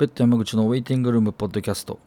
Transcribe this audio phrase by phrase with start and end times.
[0.00, 1.98] ベッド山口のウェイティングルームポッドキャスト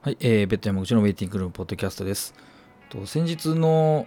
[0.00, 2.34] はい、えー、ベッド山口のウェイティングルームポッドキャストです。
[2.88, 4.06] と先日の、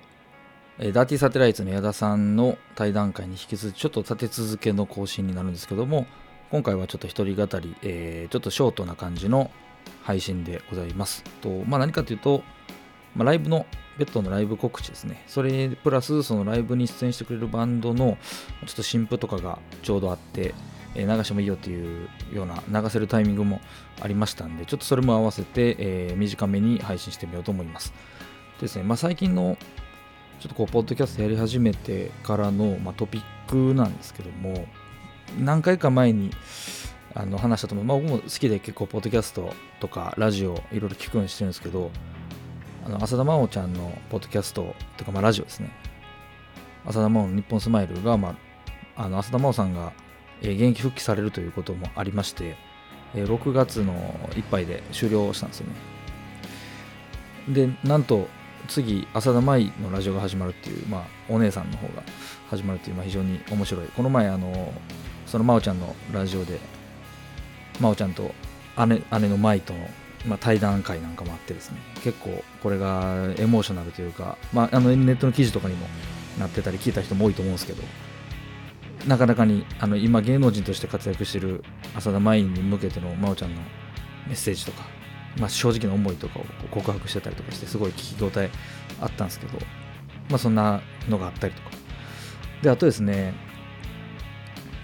[0.77, 6.05] え、ダーティーサテライトの矢田さんの対談会に引き続きちょっと立て続けの更新になるんですけども、
[6.51, 9.51] 今回はちょっと一人語り、えー、ちょっとショートな感じの
[10.03, 11.23] 配信でございます。
[11.41, 12.43] とまあ、何かというと、
[13.15, 13.65] まあ、ライブの、
[13.97, 15.23] ベッドのライブ告知ですね。
[15.27, 18.17] それプラス、そのライブに出演してくれるバンドの
[18.65, 20.53] ちょっと新譜とかがちょうどあって、
[20.95, 23.61] え流してもいいよっていうような流せるタイミングも
[24.01, 27.93] ありましたんで、ちょっとそれも合わせて、えー、短めに配信してみようと思います。
[28.59, 29.57] ですね、まあ、最近の
[30.45, 34.67] ちょっとこう、ポッドキャストやり始めてからの、まあ、トピックなんですけども、
[35.39, 36.29] 何回か前に
[37.15, 41.89] あの話したと思う、まあ、僕も好きで結構、ポッドキャストとかラジオいろいろ聞くようにしてるんですけど、
[42.85, 45.71] あの浅田真央ちゃんのポッドキャストとか、まあ、ラジオですね。
[46.85, 48.37] 浅田真央の日本スマイルが、ま
[48.95, 49.93] あ、あの浅田真央さんが
[50.43, 52.55] え現役復帰されるということもありまして、
[53.15, 53.93] え6月の
[54.37, 55.67] いっぱいで終了したんですよ
[57.47, 57.65] ね。
[57.67, 58.27] で、なんと
[58.67, 62.03] 次、浅田舞のラジオが始まるっていう、まあ、お姉さんの方が
[62.49, 63.87] 始まるっていう、まあ、非常に面白い。
[63.87, 64.73] この前、あの、
[65.25, 66.59] その真央ちゃんのラジオで、
[67.79, 68.33] 真央ちゃんと
[68.87, 69.79] 姉姉の舞との、
[70.25, 75.87] まあ、対談会なんかもあってですね、結構これがエモーショナルというか、まあ、あのネットの記事とかにも
[76.39, 77.83] なってたり聞いた人も多いと思うんですけど、
[79.07, 81.63] なかなかにあの今芸能人として活躍してる
[81.95, 83.61] 浅田舞に向けての真央ちゃんの
[84.27, 84.83] メッセージとか、
[85.37, 88.49] まあ、正直な思いとかを告白してたりとかしてすごい聞き応え
[89.01, 89.57] あったんですけど、
[90.29, 91.69] まあ、そんなのがあったりとか。
[92.61, 93.33] であとですね、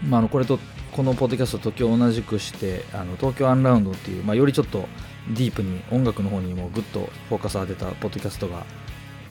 [0.08, 0.60] まあ、あのこれと
[0.92, 4.88] このポッドキャストと今日同じくしてあの東京アンラウンドっていう、まあ、よりちょっと
[5.30, 8.66] ディープに音楽の方にもぐっとフォーカスを当てたポッドキャストが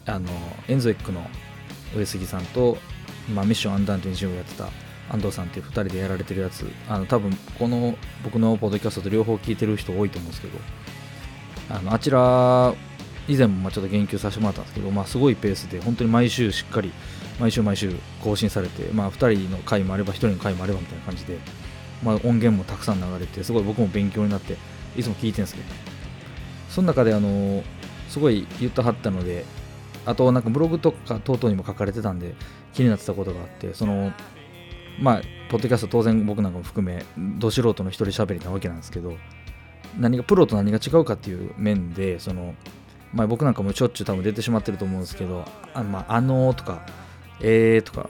[0.06, 0.30] あの
[0.68, 1.22] エンゾエックの
[1.94, 2.78] 上杉さんと
[3.34, 4.68] まあ、ミッションアンダーテンジムをやってた
[5.10, 7.94] 安藤さんっていう2人でやられてるやつあの多分この
[8.24, 10.58] 僕のポッドキャストと両方聞いてる人多いと思うんですけど
[11.70, 12.74] あのあちら
[13.28, 16.92] 以前もちょっと言及させてもらったんですけど、まあ、すごいペースで本当に毎週しっかり
[17.38, 21.38] 毎週毎週更新されて、まあ、2人の回もあれば1人の回もあればみたいな感じで、
[22.02, 24.56] まあ、音源もたくさん流れてすごい僕も勉強になって
[24.96, 25.90] いつも聞いてるんですけど。
[26.70, 27.62] その中であの
[28.08, 29.44] すごい言ったはったので
[30.06, 32.34] あとなんかブログとか等々にも書かれてたんで
[32.72, 34.12] 気になってたことがあってその
[35.00, 37.04] まあポッドキャスト当然僕なんかも含め
[37.38, 39.14] ど素人の一人喋りなわけなんですけど
[39.98, 42.54] 何がプロと何が違うかっていう面でその
[43.12, 46.86] まあ僕なんかもしょっちゅう多分出てしまってると思うんですけどあ,、まあ、あのーとか
[47.40, 48.08] えーとか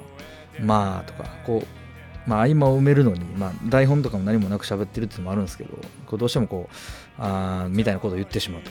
[0.61, 5.71] まあとかこうまあ合間を埋めるのに、まあ、台本とかも何もなく喋ってるっていうのもあるんですけど
[6.07, 6.75] こうどうしてもこう
[7.19, 8.71] あみたいなことを言ってしまうと。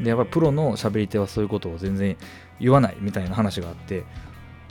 [0.00, 2.16] でやっぱりプロの喋り手はそういうことを全然
[2.60, 4.02] 言わないみたいな話があって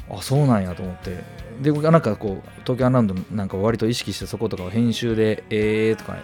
[0.09, 1.43] あそうなんやと思って。
[1.61, 6.17] で僕なんかこう東京アナウンドなんか割と意識してそことかを編集でえーとか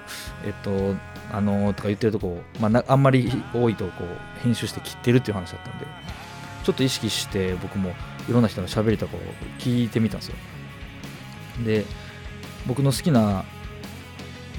[0.43, 0.95] えっと
[1.31, 5.85] あのー、とか言ってるとこまあ、あんまり多いとこう編集して切ってるっていう話だったんで
[6.63, 7.93] ちょっと意識して僕も
[8.27, 9.19] いろんな人の喋りとかを
[9.59, 10.35] 聞いてみたんですよ。
[11.65, 11.85] で
[12.67, 13.43] 僕の好きな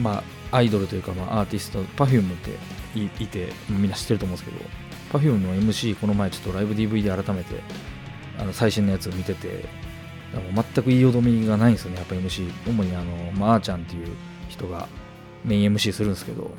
[0.01, 2.59] まあアイドルというか、まあ、アーティスト Perfume って
[2.97, 7.61] いてみんな知ってると思うんですけど Perfume の MC この前ちょっとライブ DVD 改めて
[8.39, 9.65] あの最新のやつを見てて
[10.55, 14.09] 全く言いよどみがないんですよねやっぱ MC 主にあの、まあ、あーちゃんっていう
[14.49, 14.89] 人が
[15.45, 16.51] メイン MC するんですけど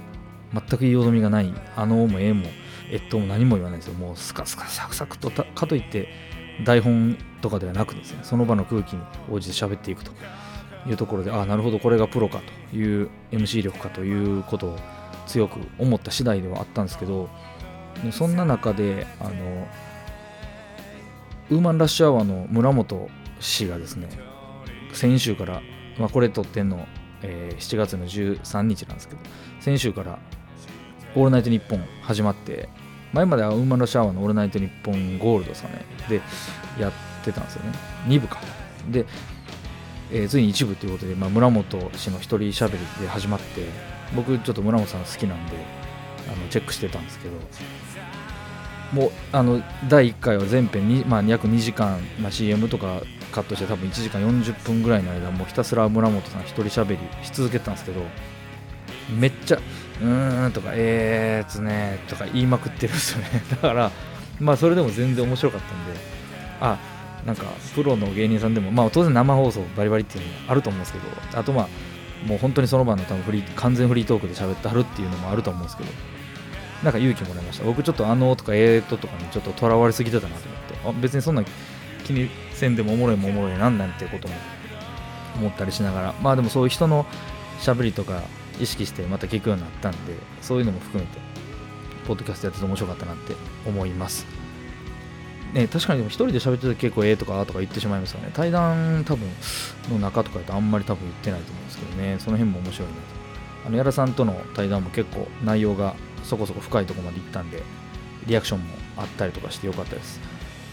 [0.53, 1.53] 全く言いよどみがない。
[1.75, 2.47] あのもええも
[2.92, 3.94] えっとも何も言わないですよ。
[3.94, 6.09] もうスカスカサクサクとかといって
[6.66, 8.19] 台本とかではなくですね。
[8.24, 10.12] その場の空気に応じて喋っていくと。
[10.88, 14.80] いうところでああなるほどこれがプロかという MC 力かということを
[15.28, 17.30] 強く思った次第ではあったんですけど
[18.12, 19.68] そんな中であの
[21.52, 23.09] ウーマンラッシュアワーの村本
[23.40, 24.09] 氏がですね
[24.94, 25.62] 先週から、
[26.00, 26.86] まあ、これ撮ってんの、
[27.23, 29.21] えー、7月の13日なんですけど
[29.59, 30.19] 先週から
[31.15, 32.69] 「オールナイトニッポン」始まって
[33.13, 36.21] 前まではウーマンラッシュアワーの「オールナイトニッポンゴールド」さねで
[36.79, 36.91] やっ
[37.23, 37.71] てたんですよね。
[38.07, 38.39] 2部か。
[38.89, 39.06] で、
[40.12, 43.65] えー、ついに1部ということで、まあ、村本氏の一人しゃべりで始まって
[44.15, 45.53] 僕ちょっと村本さん好きなんで
[46.27, 47.35] あのチェックしてたんですけど
[48.94, 53.01] もうあの第1回は全編に、まあ、約2時間、まあ、CM とか
[53.31, 58.01] カットして多分1時間40分ぐらいの間もうひたすら村本さん一人しゃべりし続けたんですけど
[59.18, 59.57] めっちゃ
[60.01, 63.44] 「うーん」とか「えーつね」とか言いまくってるんですよね。
[63.50, 63.92] だから
[64.39, 66.00] まあそれでも全然面白かったんで
[66.60, 66.78] あ
[67.25, 67.45] なんか
[67.75, 71.06] プロの芸人さんでもまあ当然生放送バリバリっていうのもあると思うんですけど
[71.39, 71.68] あとまあ
[72.27, 75.89] もう本当にその場の多分フリー完全フリートークで喋ってはるっていうのもあると思うんですけど
[76.84, 77.63] なんか勇気もらいました。
[77.63, 80.42] 僕ちょっとあのとかえーととかにちょっととらわれすぎてたなと
[80.84, 81.00] 思って。
[81.00, 81.44] あ別にそんな
[82.12, 84.36] 気にせんでもおもろいもおもろいなんなんてことも
[85.36, 87.06] 思ったりしながらまあでもそういう人の
[87.60, 88.22] しゃべりとか
[88.60, 91.18] 意識してまた聞くようになったんでそういうのも含めて
[92.06, 93.36] ポッドキャストやってて面白かったなって
[93.66, 94.25] 思います。
[95.54, 98.31] ね確かにでも一人で喋ってて結構ええとかあとか言ってしまいますよね。
[98.34, 99.28] 対談多分
[99.90, 102.16] の中とかだとあんまり多分言ってないと思うんですけどね。
[102.19, 103.02] その辺も面白いなと。
[103.68, 107.62] あの矢田さんとの対談も結構内容がそこそこ深いとこまで行ったんで
[108.25, 108.66] リアクションも
[108.98, 110.19] あったりとかしてよかったです。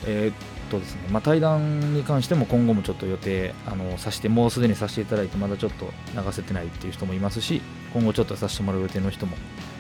[0.07, 7.61] えー、とですね、まあ、対談に関しても今後もちょっと予定あのさしてもうすでにさせていただいてまだちょっと流せてないっていう人もいますし
[7.93, 9.37] 今後ちょっとさせてもらう予定の人も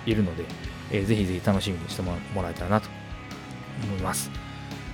[0.06, 0.44] いるので、
[0.90, 2.12] えー、ぜひぜひ楽しみにしても
[2.42, 2.88] らえたらなと
[3.84, 4.30] 思います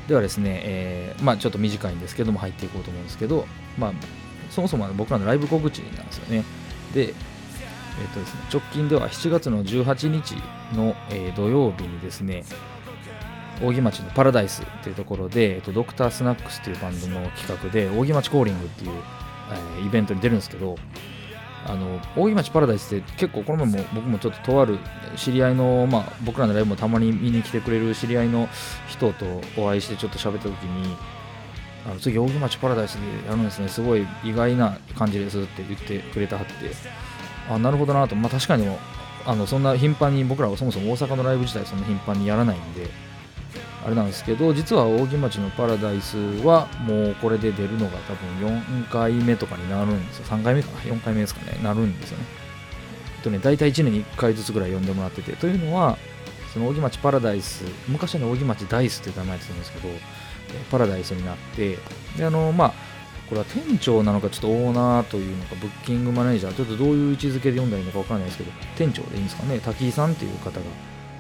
[0.09, 3.47] ではですね、えー、まあちょっと短いんですけども入っていこうと思うんですけど、
[3.79, 3.93] まあ
[4.51, 6.45] そもそも僕らのライブ告知なんですよね。
[6.93, 10.35] で、えっ、ー、とですね、直近では7月の18日
[10.77, 12.45] の、え、土曜日にですね、
[13.63, 18.91] 扇町のパラダイスっていうところで、えっと、ドクタースナックスっていうバンドの企画で、扇町コーリングっていう、
[19.79, 20.77] えー、イベントに出るんですけど、
[21.67, 24.79] あの扇町パラダイスって結構この前も僕もちょっととある
[25.17, 28.49] 知り合いの、まあ、僕らのライブもたまに見に来てくれる知り合いの
[28.87, 29.25] 人と
[29.57, 30.95] お会いしてちょっと喋った時に
[31.87, 33.69] あの次扇町パラダイスでやるんですね。
[33.69, 36.53] すごい意外な感じですって言ってくれたはって
[37.51, 38.79] あなるほどなと、まあ、確かにも
[39.27, 42.89] あのそんな頻繁に僕らはそもそも大阪のライブ自体そんな頻繁にやらないんで
[43.85, 50.25] あれなんですけど実は扇町のパラダイスはもうこれで出るのが多分4回目とかになるんですよ。
[50.27, 51.59] 3回目か4回目ですかね。
[51.63, 52.25] なるんですよね。
[53.17, 55.33] えっとね大体1年に1回ずつぐらい呼んでもらってて。
[55.37, 55.99] というのは
[56.53, 59.89] その扇町パラダイス昔はね扇町ダイスっていう名前やってたんですけど
[60.71, 61.79] パラダイスになって
[62.17, 62.73] であのまあ
[63.29, 69.59] これは店長なのかちょっとオーナーというのかブッキングマネージャーちょっとどういう位置づけで読んだらいいのか分からないですけど店長でいいんですかね？
[69.59, 70.61] 滝井さんっていう方が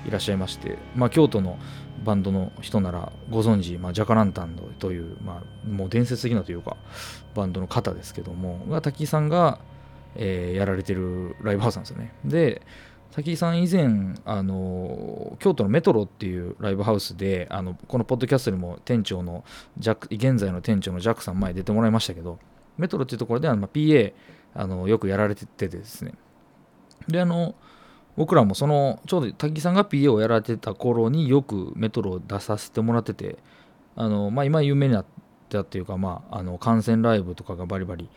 [0.06, 1.58] いらっしゃいまして、まあ、京都の
[2.04, 6.76] バンドの人ならご存知、まあ、ジャカランタンという、まあ、もう伝説的なというか
[7.34, 9.58] バンドの方ですけどもが滝井さんが、
[10.14, 12.12] えー、やられてるライブハウスなんですよね。
[12.24, 12.62] で
[13.12, 19.44] 滝井さん以前あの京都のメトロっていうライブハウスであのこのポッドキャストにも店長の
[19.78, 22.40] ジャック現在の店長のジャックさん前出てもらいましたけど
[22.76, 24.12] メトロっていうところでは、まあ、PA
[24.54, 26.12] あのよくやられててですね。
[27.06, 27.54] であの
[28.16, 33.38] 僕らもそのちょうど滝さんが PA をやられてた頃によくメトロを出させてもらってて
[33.96, 35.05] あの、まあ、今有名になっ
[35.49, 38.08] たっていうか、まあ、あの観戦ライブとかがバリバリ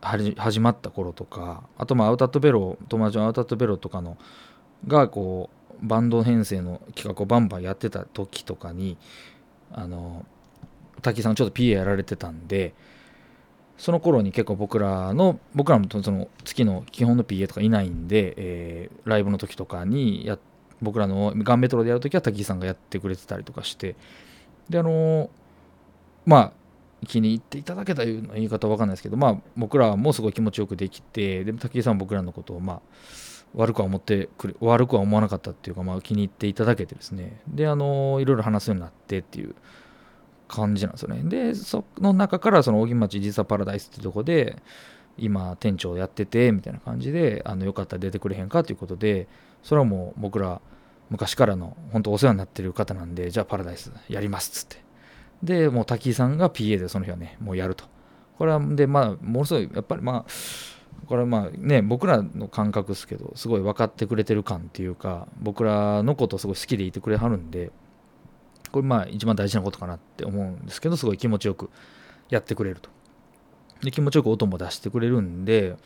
[0.00, 4.18] 始まった頃とかあとまあアウタットベロ友達のアウタットベロとかの
[4.86, 5.48] がこ
[5.80, 8.98] うバンド編成の企画をバンバンやってた時とかに
[9.70, 10.26] あの
[11.02, 12.74] 滝さんちょっと PA やられてたんで
[13.78, 20.38] その頃に結構僕らの僕らもその月の基本の PA とかいないんで、えー、ライブの時とかにや
[20.80, 23.96] 僕らのガンメトロでやる時は滝さんがやってくれてたりとかして
[24.68, 25.30] であの
[26.26, 26.52] まあ
[27.06, 32.80] 気に入っていただけたいう言い方は分かんないですけどまあ僕らもすごい気持ちよくできてでも滝井さんは僕らのことをまあ
[33.54, 37.40] 悪くは思ってくれ悪くは思わなかったっていうか、まあ、気に入っていただけてですね。
[37.46, 39.54] であのいろいろ話すようになってっていう
[40.52, 41.22] 感じなんですよね。
[41.24, 44.56] で、その中からその扇町実はパラダイスってとこで、
[45.18, 49.28] 今店長やっててみたいな感じで、あのよかったら出てくれへんかということで、
[49.62, 50.60] それはもう僕ら
[51.10, 54.82] 昔からの本当お世話になってる方なんで、じゃあパラダイスやりますっつって。
[55.42, 57.84] で、もう滝井さんが PA でその日はね、もうやると。
[58.38, 60.30] これはで、まあ、ものすごい、やっぱりまあ、
[61.06, 67.70] これはまあね、僕らの感覚ですけど、すごい分かってくれてる感っていうか、僕らのことをすごい好きでいてくれはるんで、
[68.72, 71.70] これまあ一番大事なことかなって思うんですけどすごい気持ちよく
[72.30, 72.90] やってくれると。
[73.82, 75.76] で気持ちよく音も出してくれるんで、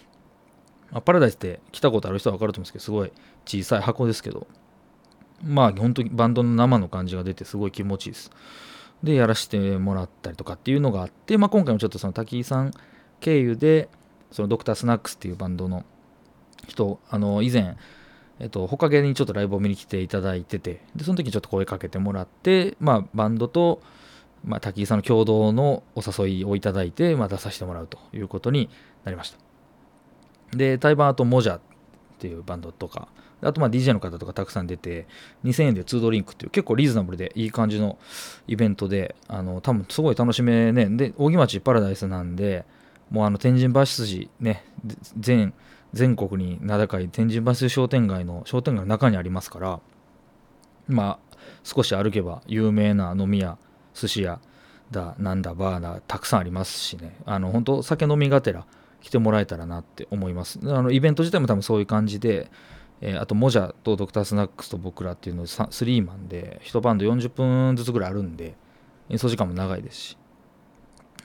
[0.91, 3.13] まあ、パラダイスって来たことある人は分かると思うんですけどすごい
[3.47, 4.47] 小さい箱ですけど
[5.43, 8.31] まあ本当にバンドの生の感じが出てすごい気持ちいいです。
[9.03, 12.73] でやらせてもらったりとかっていうのがあって、まあ、今回もちょっとその滝井さん
[13.21, 13.89] 経由で
[14.31, 15.85] そのドクタースナックスっていうバンドの
[16.67, 17.77] 人あの以前
[18.39, 23.81] えっと、ほかげにちょっとライブを見に来ていただいてて、で、その時にちょっと声かけてもらって、まあ、バンドと、
[24.45, 28.69] まあ、滝井さんの共同のお誘いをいただいて、まあ、出させてもらうということに
[29.05, 29.39] なりました。
[30.57, 31.61] で、対バンあと、モジャっ
[32.19, 33.09] ていうバンドとか、
[33.43, 35.07] あとまあ DJ の方とかたくさん出て、
[35.45, 37.99] 2000円で2ドリンクっていう結構リーズナブルでいい感じの
[38.47, 42.65] イベントで、あの多分すごい楽しめね、で、扇町パラダイスなんで、
[43.11, 44.65] もうあの天神橋筋ね、
[45.19, 45.53] 全
[45.93, 49.81] 全国に名高い天神橋商店街の商店街の中にありますから
[50.89, 53.59] まあ少し歩けば有名な飲み屋
[53.95, 54.41] 寿司屋
[54.91, 57.17] だなんだバーだたくさんありますしね。
[57.25, 58.67] あの本当酒飲みがてら
[59.01, 60.61] 来てもらえたらなって思います。
[60.63, 62.51] あのイベント自体も多分そういう感じで、
[63.01, 68.55] えー、あとモジャとドクタースナックスと僕らっていうのをスリーマンで1バンド40分ずつぐらいあるんで
[69.11, 70.19] 演奏時間も長いですし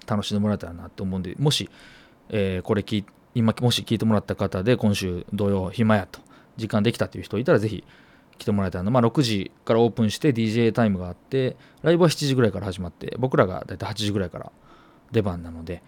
[0.08, 1.70] 楽しんでもらえたらなと思うんでもし、
[2.30, 6.20] えー、これ聞今もし聞いてもらった方で今週土曜暇やと
[6.58, 7.84] 時間できたっていう人いたらぜひ
[8.38, 14.52] 来てもらえたらな、まあ、6時からオープンして DJ タイムがあってライブは7時ぐらいから始まって僕らがだいたい8時ぐらいから
[15.12, 15.84] 出番なので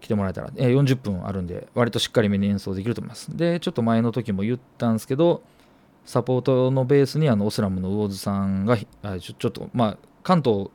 [0.00, 3.34] 来てもらえたら、えー、40分あるんで割としっかりめに演奏できると思います。
[3.34, 5.42] でちょっと前の時も言ったんですけど
[6.04, 10.68] サポートのベースにあのオスラムの魚津さんがちょちょっとまあ関東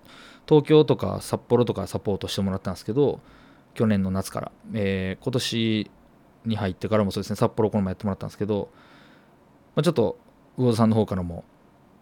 [0.47, 3.19] 東京とか札幌とかサポートしてもらったんですけど
[3.75, 5.91] 去年の夏から、えー、今年
[6.45, 8.69] に入ってからもそうですね札幌この前やってもらったんですけど、
[9.75, 10.17] まあ、ちょっと
[10.57, 11.43] 魚津さんの方からも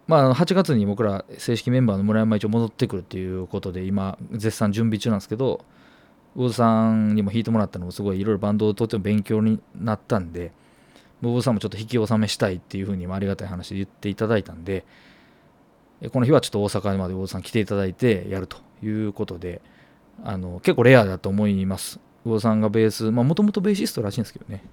[0.07, 5.65] まあ8月に僕ら正式メンバーの村山一応戻ってくるっていうことで今絶賛準備中なんですけど
[6.35, 10.51] 魚津さんにも弾いてもらったのもすごいいろいろバンドをとっても勉強になったんで
[11.21, 14.85] 魚津さんもちょっと引き納めしたいっていうふうにありがたい話で言っていただいたんで
[16.11, 19.61] この日はちょっと大阪まで魚津さん来ていただいてやるということで
[20.23, 21.99] あの結構レアだと思います。
[22.27, 24.63] 魚津さんがベースもともとベーシストらしいんですけどね。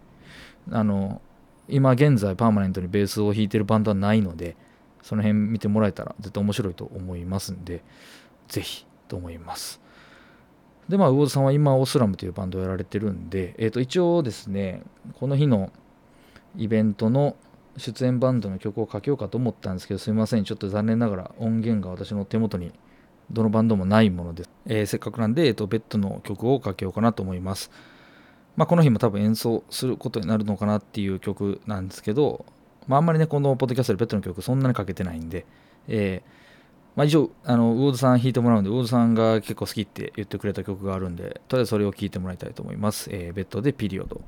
[0.70, 1.20] あの
[1.68, 4.56] 今現在パーマネントにベースを弾いてるバンドはないので
[5.02, 7.82] その辺見てもらえたら絶対面白いと思いますんで
[8.48, 9.80] ぜひと思います。
[10.88, 14.82] でまあ魚津さんは今オスラムというバンドをやられてるんで、えー、と一応ですね
[15.14, 15.72] この日の
[16.56, 17.36] イベントの
[17.76, 22.72] 出演バンドの曲をかけようかと思ったんですけどすいませんちょっと残念ながら音源が私の手元に
[23.30, 27.70] どのバンドもないものです、えー、せっかくなんで、えー、とベッドの曲をかけようかなと思います
[28.56, 32.44] まあ、この日も多分演奏することになるのかなっていう曲なんですけど、
[32.86, 35.44] まあ、あんまりね、このポッドキャストでペットの曲そんなにかけてないんで、
[35.88, 36.28] えー、
[36.94, 43.10] まあ、一応、あの、ウォードさん弾いてもらうんで、ウォードさんが結構好きって言ってくれた曲があるんで、とりあえずそれを聴いてもらいたいと思います。
[43.10, 44.20] えー、ベッドでピリオド。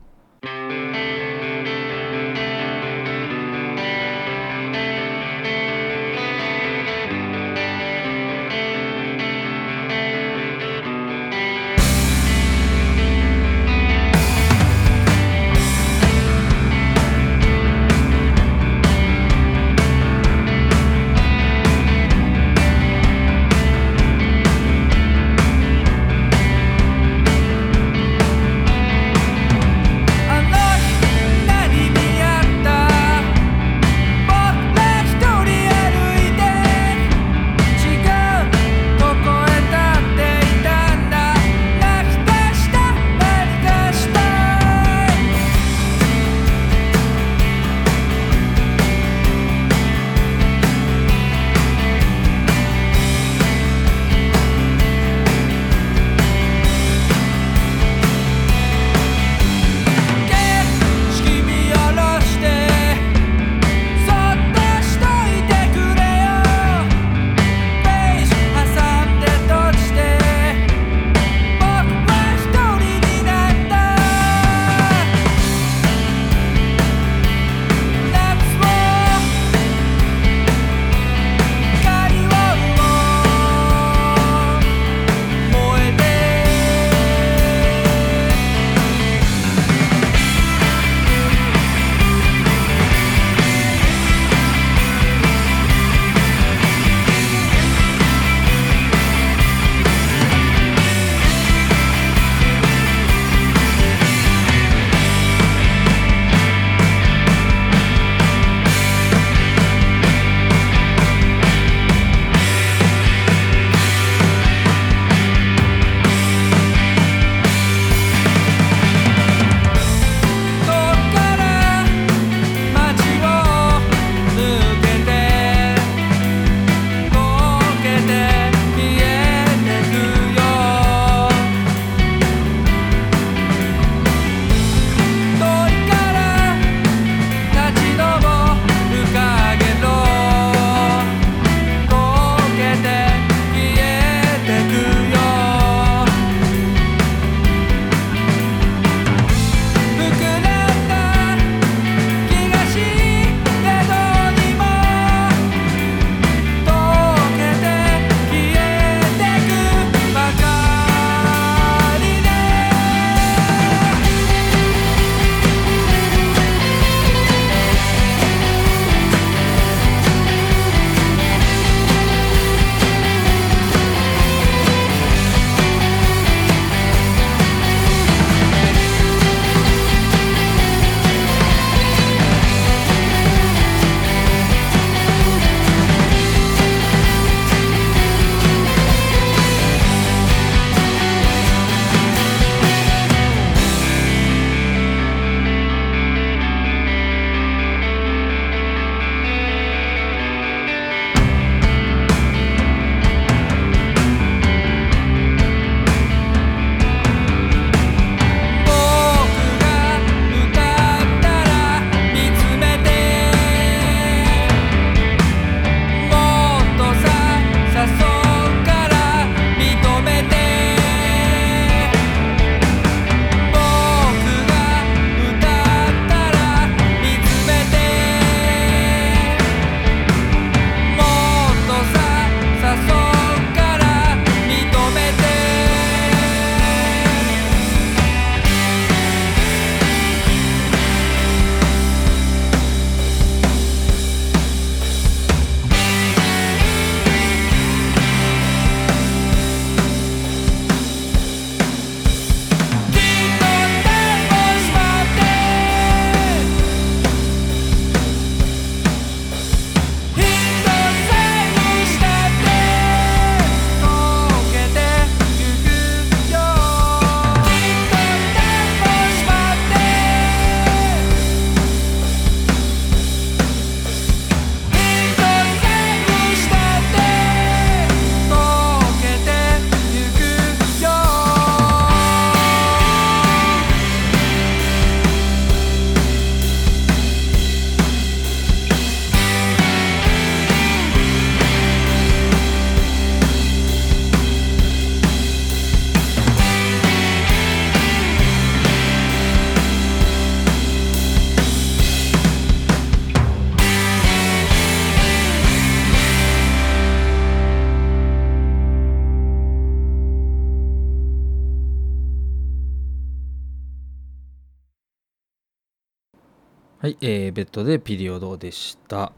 [317.37, 319.13] ベッドでピリオドでした。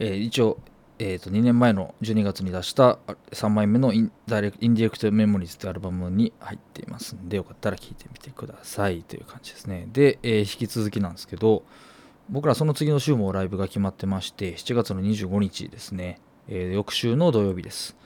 [0.00, 0.58] えー、一応、
[0.98, 2.98] えーと、2年前の12月に出した
[3.30, 9.86] 3枚目のインダイレクインディレクトメモリーズというアルバムに入っていますんで、よかったら聴いてみてくださいという感じですね。
[9.92, 11.62] で、えー、引き続きなんですけど、
[12.28, 16.18] 僕らその次の週もライブが決まってまして、7月の25日ですね、
[16.48, 17.96] えー、翌週の土曜日です。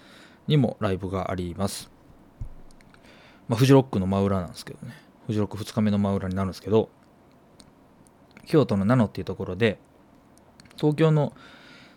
[0.49, 1.91] にもライブがあります。
[3.49, 4.93] まあ、フジロックの真裏なんですけどね、
[5.27, 6.91] フジロック2日目の真裏になるんですけど、
[8.47, 9.79] 京都のナノっていうところで
[10.77, 11.33] 東京の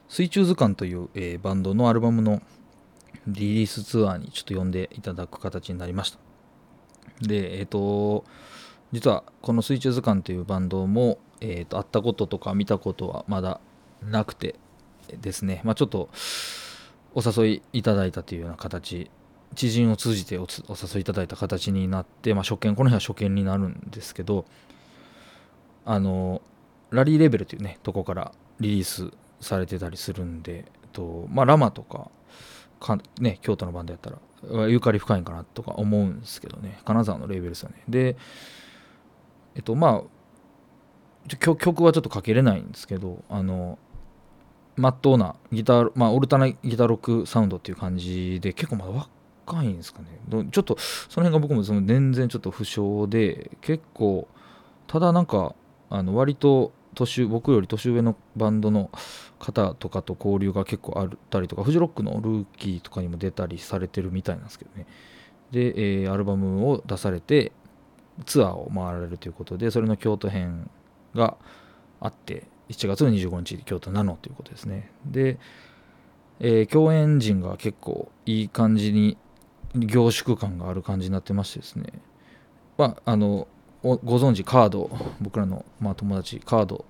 [0.08, 2.42] 水中図鑑という、えー、バンドのアルバムの
[3.28, 6.20] リリースツアーにちょっと呼んでいただく形になりました。
[7.22, 8.26] でえっ、ー、と
[8.92, 13.60] 実はこの水中図鑑というバンドも、えーと、会ったこととか見たことはまだ
[14.02, 14.56] なくて
[15.22, 16.10] ですね、まあ、ちょっと
[17.14, 19.12] お誘いいただいたというような形
[19.56, 24.46] 知人を通じてお誘いいただいた形になって、まあ、初見この日は初見になるんですけど
[25.92, 26.44] あの
[26.92, 32.12] ラリーレベルというねとこからリリースされてたりするんでとまあラマとか
[32.80, 36.80] かね京都のバンドやったらゆかり深いんかなとか思うんですけどね。
[36.86, 37.84] 金沢のレーベルですよね。
[37.90, 38.18] で
[39.56, 40.04] えっとま
[41.28, 43.80] あ曲はちょっとかけれないんですけどあの
[44.76, 50.20] まっとうなギターまあオルタナギターロックサウンドっていう感じで結構まだ若いんですかね。
[50.52, 54.28] ちょっとその辺が僕もその全然ちょっと不詳で結構
[54.86, 55.56] ただなんか
[55.90, 58.90] あの割と年僕より年上のバンドの
[59.40, 64.86] 方とかと交流が結構あったりとかフジロックのルーキーとかにも出たりされてるみたいなんですけどね。
[65.52, 67.52] で、えー、アルバムを出されて
[68.26, 70.70] ツアーを回られるということでそれの京都編
[71.16, 71.38] が
[72.00, 74.92] あって1月の25日京都なのということですね。
[75.06, 75.40] で、
[76.40, 79.18] えー、共演陣が結構いい感じに
[79.76, 81.86] 凝縮感がある感じになってましてですね。
[82.78, 83.48] まああの
[83.84, 84.90] ご存知カード。
[85.22, 86.86] 僕らのまあ友達カード。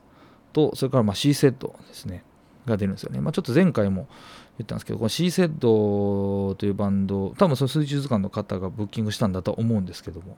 [0.54, 2.24] とそれからまあ C セットですね。
[2.70, 4.08] が出るんですよね、まあ、ちょっと前回も
[4.58, 10.38] 言ったんですけどこの C セットというバンド多分その水中図鑑の方がブッキングしたんだと思うんですけども、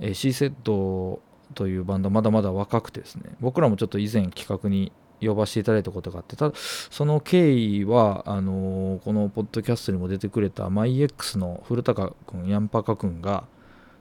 [0.00, 1.20] えー、C セット
[1.54, 3.22] というバンドまだまだ若くてですね。
[3.40, 13.44] 僕らもちょっと以前企画に呼ばせていただいたことがあってただその経緯はあのー、このポッドキャストにも出てくれたマイ X の古高君ヤンパカ君が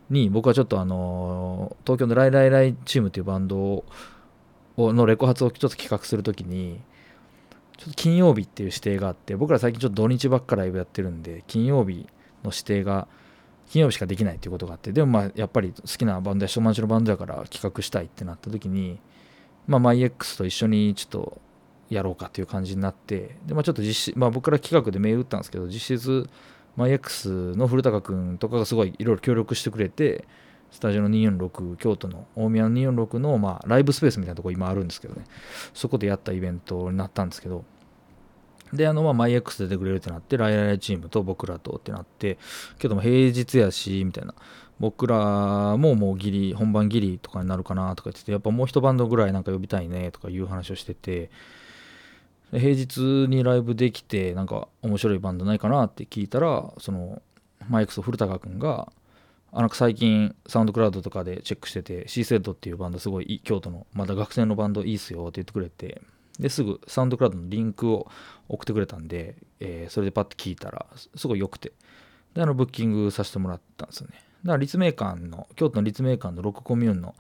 [0.10, 3.84] に僕はちょっとあの東京のライライライチームっていうバンドを
[4.78, 6.80] のレコ発をちょっと企画するときに
[7.78, 12.08] ちょっと金曜日っていう指定があって僕ら最近ちょっと土日ばっかライブやってるんで金曜日
[12.44, 13.08] の指定が
[13.70, 19.00] 金曜日しかできないっていうことがあってでもまあやっぱり好きなバンドやマンチのバンドやから企画したいってなった時に
[19.68, 21.42] まあマイ X と一緒にちょっと
[21.90, 26.30] やろうかっていう感じになってでまあちょっと実施まあ僕ら企画でメール打ったんですけど実質
[26.78, 30.26] マイ X の古高君とかがすごいいろいろ協力してくれて、
[30.72, 35.26] スタジオの246、京都の大宮の246の、まあ、ライブスペースみたいなとこ今あるんですけどね、
[35.74, 37.66] そこでやったイベントになったんですけど、
[38.74, 42.38] で、あの、まあ、マイ X 出てくれるってなって、ライライチームと僕らとってなって、
[42.80, 44.34] けども平日やし、みたいな。
[44.80, 51.32] 僕らももうギリ、本番ギリとかになるかなとか言ってて、やっぱもう一バンドぐらいなんか呼びたいねとかいう話をしてて、
[52.52, 57.22] 平日にライブできてなんか面白いバンドないかなって聞いたらその
[57.70, 58.92] マイクス古高君が
[59.52, 66.02] あなんか最近サウンドクラウドとかでチェックしてて C セットっていうバンドすごい京都のまだ学生のバンドいいっすよって言ってくれて
[66.40, 68.08] ですぐサウンドクラウドのリンクを
[68.48, 71.74] 送ってくれたんで、えー、それでパッて聞いたらすごい良くて。
[72.38, 74.22] であのブッキングさせてもらったんですよね。
[74.44, 77.16] だから立命館の京都の立命館のロックコミューンの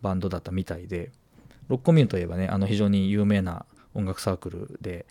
[0.00, 1.12] バンドだったみたいで
[1.68, 5.06] ロックコミューンといえばねあの非常に有名な音楽サークルで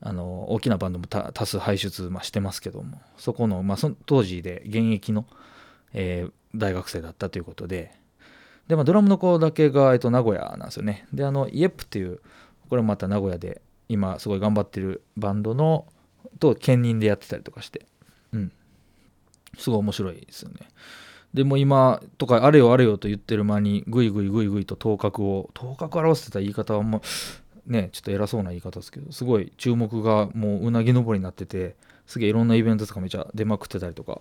[0.00, 5.26] あの大きなバンドも多数輩出、まあ、してますけどもそこの,、まあ、その当時で現役の、
[5.92, 7.92] えー、大学生だったということで
[8.68, 11.06] で、まあ、ドラムの子だけが、えっと、名古屋なんですよね。
[11.12, 12.20] であのイエップっていう
[12.68, 15.86] これもまた名古屋で今すごい頑張ってるバンドの
[16.38, 17.86] と兼任でやってたりとかして
[18.32, 18.52] うん。
[19.56, 20.56] すごい面白いですよね。
[21.34, 27.00] でも今とかあれよあれよと言ってる間にぐいぐいぐいぐいと頭角を頭角を表してた言い方はもう
[27.68, 31.76] ねちょっと偉そうな言い方ですけどすごい注目がもううなぎ登りになってて
[32.06, 34.20] すげえいろんなイベントとかめちゃ出まくってたりとか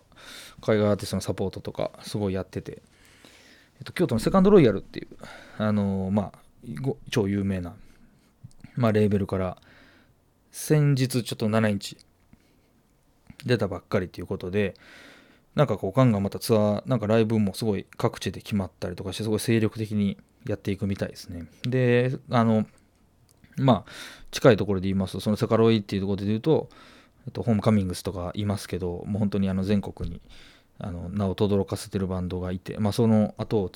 [0.62, 2.82] 海外アーティストのサポートとかすごいやってて、
[3.80, 5.08] えっと、京都のセカンドロイヤルっていう
[5.58, 6.32] あのー、まあ
[7.10, 7.76] 超有名な、
[8.76, 9.58] まあ、レーベルから
[10.52, 11.98] 先日ちょっと7インチ
[13.46, 14.74] 出たばっかりっていうことで
[15.56, 21.48] なんかこうガンガンまたツアーなんかライブもすごい各地で決まったりとかしてすごい精力的にやっていくみたいですね。
[21.64, 22.66] であの
[23.58, 23.92] まあ、
[24.32, 26.70] 近いところで言いますと、そのセカロイっていうところで言うと、
[27.26, 30.22] えっと、ホームカミングスとかいますけど、もう本当にあの全国に
[30.80, 33.72] あの名を轟かせてるバンドがいて、まあ、その後を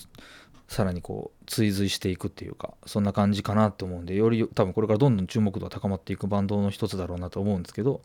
[0.68, 8.02] さらにこう追随していくっていうかそんな感じかなと思うんでより多分これからどんどん注目度が高まっていくバンドの一つだろうなと思うんですけど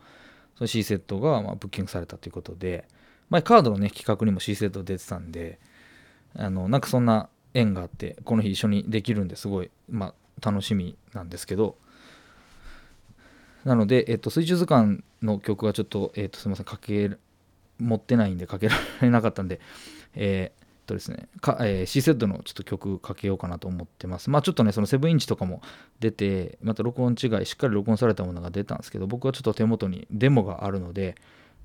[0.57, 2.89] その C セットがまブッキングされたということで
[3.31, 5.61] 前カードのね企画にも C セット出てたんで
[6.35, 11.77] あのなんかそんな縁があってこの日一緒にできるんですごい、まあ、楽しみなんですけど
[13.67, 17.11] なので、えっと、水中図鑑の曲はちょっと、えっと、すみません、かけ、
[17.79, 19.61] 持ってないんでかけられなかったんで、
[20.15, 24.31] えー、っとですね、かえー、C セットのちょっと曲かけようかなと思ってます。
[24.31, 25.63] まあちょっとね、その7インチとかも
[25.99, 31.17] 出て、また録音違い、しっかり録音されたものが出たんですけど、僕はちょっと手元にデモがあるので、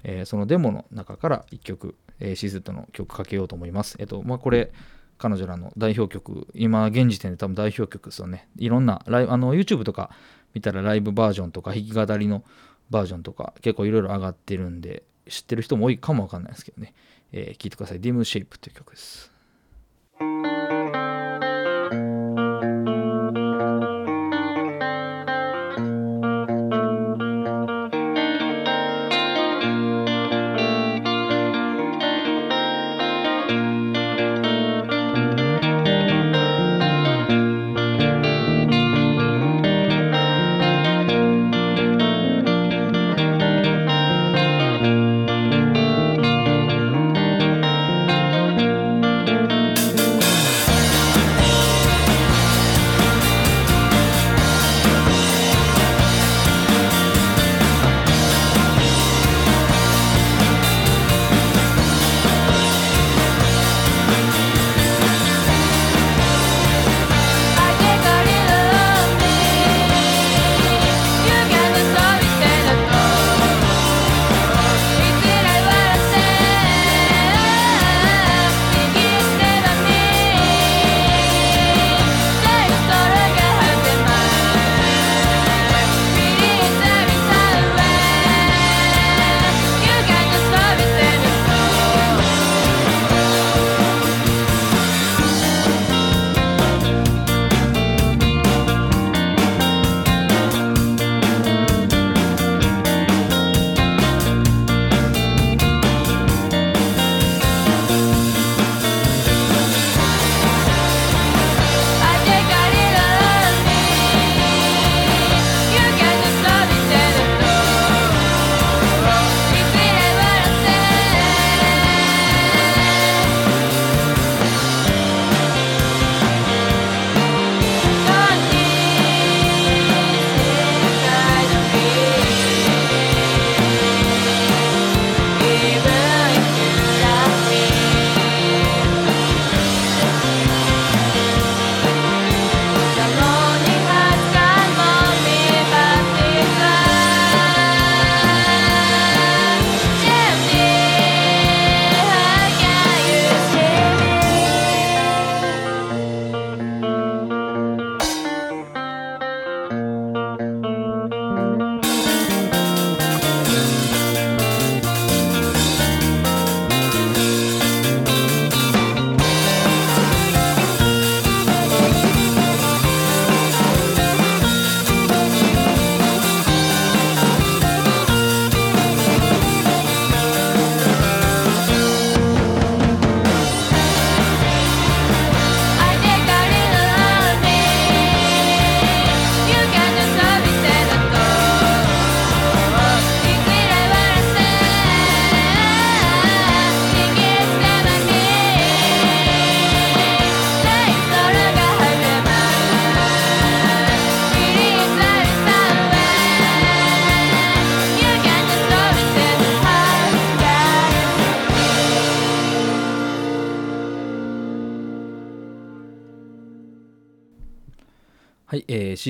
[0.03, 3.95] えー、そのデモの中から1曲、えー、C セットの曲かけようと思います。
[3.99, 4.71] えっと、まあこれ、
[5.21, 8.49] 彼女らの代表曲、今現時点で多分代表曲ですよね。
[8.57, 10.09] いろんなライブ、あの YouTube とか
[10.55, 12.43] 見たらライブバージョンとか弾き語りの
[12.89, 16.95] バージョンとか結構いろいろ上がってるんで、知ってる人も多いかもわかんないですけどね。
[17.31, 18.01] えー、聞いてください。
[18.01, 19.31] Dim Shape という曲です。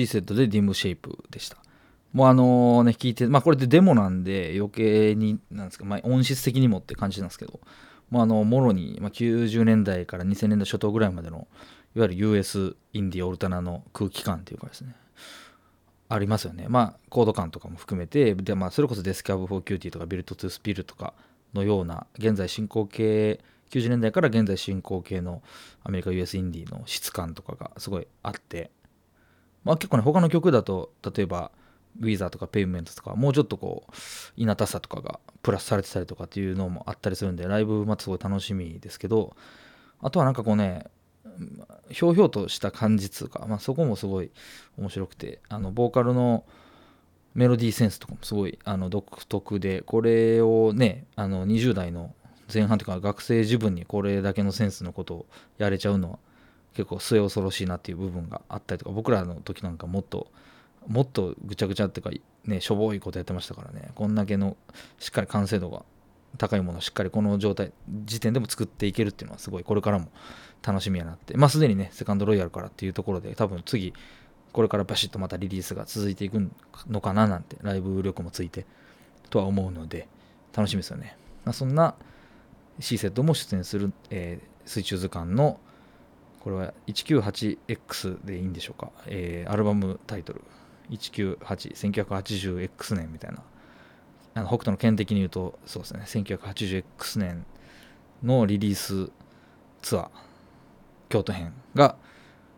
[0.00, 1.58] い、えー、セットでディムシェイプでした。
[2.12, 7.60] もうあのね、聞いて、まあこれってデモなんで余計に、なんですか、まあ音質的にもって感じなんですけど、
[8.10, 11.48] もうあの、もろに、まあ、90年代から2000年代初頭ぐらいまでの、
[11.96, 14.94] いわゆる US インディオルタナの空気感っていうかですね、
[16.10, 16.66] ありますよね。
[16.68, 21.14] まあコード感とかも含めて、で、まあそれこそ Death Cab for Cutie とか Built to Spill とか
[21.54, 25.42] のような、現在進行形、90年代から現在進行形の
[25.82, 28.70] アメリカ US インディの質感とかがすごいあって、
[29.64, 31.50] まあ、結構ね他の曲だと例えば
[32.00, 33.92] ウィザーとかペイメントとかもうちょっとこう
[34.36, 39.36] いなたさとかがプラスされてたりとかっていうのもあったりするんでライブまたすごい楽しみですけど
[40.00, 40.86] あとはなんかこうね
[41.90, 44.30] ひょうひょうとした感じつうか、まあ、そこもすごい
[44.78, 46.44] 面白くてあのボーカルの
[47.34, 52.14] メロディーセンスとかもすごいあの独特でこれをねあの20代の
[52.52, 55.26] 前半というか学生自分にこれだけのセンスのことを
[55.58, 56.18] やれちゃうのは
[56.74, 60.28] 結構末恐ろしいなっていう部分があったりとか僕らの時なんかもっと
[60.86, 62.10] もっとぐちゃぐちゃっていうか
[62.44, 63.90] ねしょぼいことやってましたからね。
[63.94, 64.56] こんだけの
[64.98, 65.84] しっかり完成度が
[66.38, 67.72] 高いものをしっかりこの状態
[68.04, 70.08] 時点でも作っていけるっていうのはすごいこれからも
[70.62, 71.36] 楽しみやなって。
[71.36, 73.92] まあすでにねセカンドロイヤルからっていうところで多分次
[74.52, 76.50] これからバシッとまたリリースが続いていく
[76.88, 78.66] のかななんてライブ力もついて
[79.30, 80.08] とは思うので
[80.54, 81.94] 楽しみですよね、まあ、そんな
[82.78, 85.58] C セットも出演する、えー、水中図鑑の
[86.42, 90.42] これは 198X でいいんでしょうか、えー、アルバムタイトル。
[90.90, 93.44] 1981980X 年みたいな。
[94.34, 96.02] あの北斗の剣的に言うとそうですね。
[96.04, 97.46] 1980X 年
[98.24, 99.12] のリリース
[99.82, 100.08] ツアー
[101.10, 101.94] 京都編が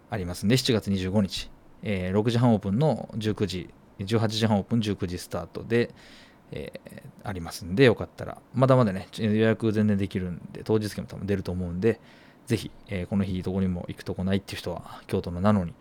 [0.09, 0.47] あります。
[0.47, 1.51] んで7月25日、
[1.83, 3.69] えー、6時半オープンの19時
[3.99, 5.95] 18時半オープン19時スタートで、
[6.53, 8.41] えー、ありますんでよかったら。
[8.55, 12.01] まだまだね予約全然できるんで当日券も多分出ると思うんで
[12.47, 15.73] ぜひ、えー、この日どこにも行くとこないっていう人は京都のなのに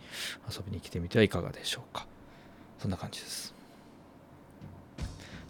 [0.49, 2.07] 遊びに来てみてはいかがでしょうか。
[2.79, 3.53] そんな感じです。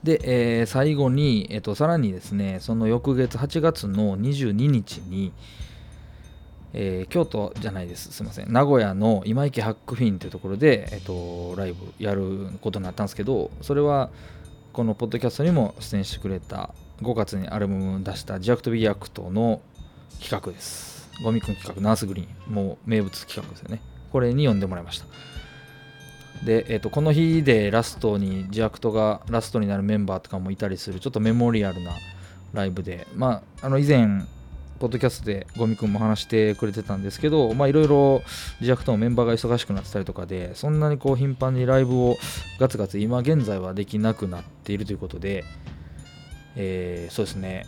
[0.03, 0.19] で、
[0.59, 5.31] えー、最後に、えーと、さらにですねその翌月8月の22日に、
[6.73, 14.09] えー、京都じゃないです、すみません、名古屋の今池ハックフィンというところで、えーと、ライブやることになったんですけど、それは
[14.73, 19.61] このポッドキャストにも出演してくれた5月にアルバム出した THE ACT WE ACT の
[20.19, 20.92] 企画です。
[21.21, 23.81] ゴミくん企画、ナースグリーン、もう名物企画ですよね。
[24.11, 25.05] これに呼んでもらいました。
[26.43, 31.93] で、えーと、この日でラストに THE ACT がラストになるメンバーとかもいたりするちょっとメモリアルな
[32.53, 34.23] ライブでまああの以前
[34.79, 38.21] ポッドキャストでゴミくんも話してくれてたんですけどまあいろいろ
[38.59, 42.17] ジアクトのメンバーが忙しくなってたりとかでそんなにこう頻繁にライブを
[42.59, 45.45] ガツガツ今現在はできなくなっているということで、
[46.57, 47.65] えー、そうですね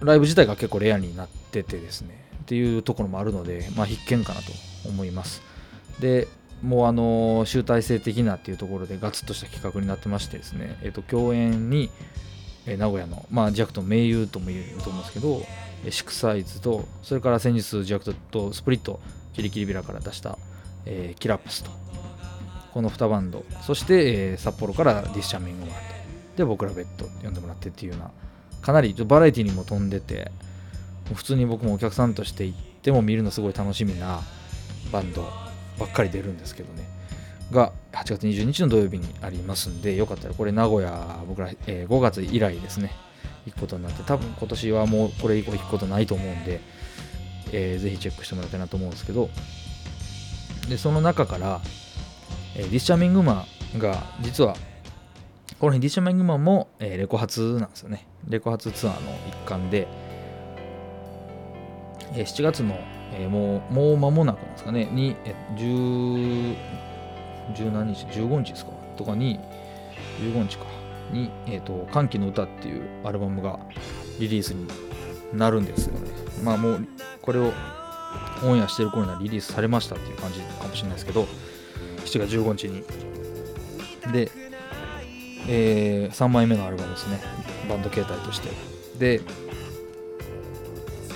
[0.00, 4.52] ライブ自体が結構レアになっててですねっていうところもあるので、まあ、必見かなと
[4.88, 5.42] 思います。
[6.00, 6.28] で
[6.62, 11.90] もうあの集大成的なっていうところでガツッとした企画になってましてですね、えー、と共演に、
[12.66, 15.42] え名古屋の、まあ、ジャクト盟友とも言うと思うんですけど
[15.90, 18.98] シクサイズとそれから先日ジャクトとスプリット
[19.34, 20.38] キリキリビラから出した、
[20.84, 21.70] えー、キラップスと
[22.72, 23.44] この2バンド。
[23.62, 25.76] そして、え、札幌からディスチャミングマンと
[26.38, 28.10] で僕らベッド呼んでもらってっていうような
[28.62, 30.30] かなりバラエティにも飛んでて
[31.14, 34.20] 普通に僕もお客さんとして行っても見るのすごい楽しみな
[34.92, 35.22] バンド
[35.78, 36.88] ばっかり出るんですけどね。
[37.50, 42.92] が8月22日の土曜日にありますんでよかったらこれ名古屋僕ら、えー、5月以来ですね。
[43.46, 46.60] 行くことになって多分今年はもうこれ以降行くことないと思うんで、
[47.52, 49.30] えー、ぜひチェックしてもらいたいなと思うんですけど。
[50.68, 51.62] でその中から、
[52.54, 54.54] えー、ディッシャーミングマンが実は
[55.58, 58.06] この日ディッシャーミングマンも、えー、レコ発なんですよね。
[58.28, 59.88] レコ発ツアーの一環で、
[62.14, 62.78] え、7月の
[63.12, 66.56] え、もう、もう間もなくなんですかね、に、え10、
[67.54, 69.40] 10何日、15日ですかとかに、
[70.20, 70.66] 15日か、
[71.12, 73.58] に、えっ、ー、と、歓喜の歌っていうアルバムが
[74.18, 74.68] リリースに
[75.32, 76.10] なるんですよね。
[76.44, 76.86] まあもう、
[77.22, 77.52] これを
[78.44, 81.26] オンエアしてる頃にはリリースされましたっていう感じかもしれないですけど、
[82.04, 82.84] 7月15日に。
[84.12, 84.30] で、
[85.48, 87.20] えー、3枚目のアルバムですね。
[87.68, 88.50] バンド形態として。
[88.98, 89.22] で、